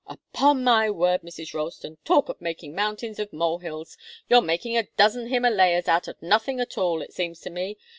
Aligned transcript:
Upon 0.07 0.63
my 0.63 0.89
word, 0.89 1.21
Mrs. 1.21 1.53
Ralston! 1.53 1.99
Talk 2.05 2.27
of 2.27 2.41
making 2.41 2.73
mountains 2.73 3.19
of 3.19 3.31
mole 3.31 3.59
hills! 3.59 3.99
You're 4.27 4.41
making 4.41 4.75
a 4.75 4.87
dozen 4.97 5.27
Himalayas 5.27 5.87
out 5.87 6.07
of 6.07 6.19
nothing 6.23 6.59
at 6.59 6.75
all, 6.75 7.03
it 7.03 7.13
seems 7.13 7.39
to 7.41 7.51
me. 7.51 7.77